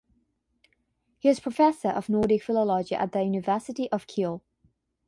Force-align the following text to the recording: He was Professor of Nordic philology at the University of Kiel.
He 1.19 1.27
was 1.27 1.39
Professor 1.39 1.89
of 1.89 2.09
Nordic 2.09 2.41
philology 2.41 2.95
at 2.95 3.11
the 3.11 3.21
University 3.21 3.87
of 3.91 4.07
Kiel. 4.07 4.41